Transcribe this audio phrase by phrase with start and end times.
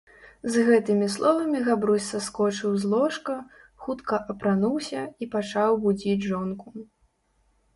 [0.53, 3.35] З гэтымi словамi Габрусь саскочыў з ложка,
[3.83, 6.67] хутка апрануўся i пачаў будзiць жонку.